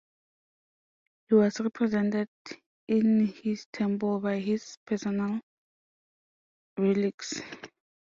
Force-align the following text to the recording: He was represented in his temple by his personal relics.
He 1.29 1.35
was 1.35 1.59
represented 1.59 2.27
in 2.87 3.27
his 3.27 3.67
temple 3.71 4.19
by 4.19 4.39
his 4.39 4.79
personal 4.87 5.39
relics. 6.79 7.39